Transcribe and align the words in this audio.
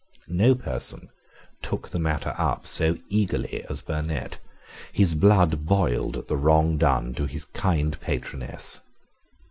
No 0.33 0.55
person 0.55 1.09
took 1.61 1.89
the 1.89 1.99
matter 1.99 2.33
up 2.35 2.65
so 2.65 2.97
eagerly 3.09 3.63
as 3.69 3.83
Burnet. 3.83 4.39
His 4.91 5.13
blood 5.13 5.67
boiled 5.67 6.17
at 6.17 6.27
the 6.27 6.37
wrong 6.37 6.79
done 6.79 7.13
to 7.13 7.27
his 7.27 7.45
kind 7.45 7.99
patroness. 8.01 8.79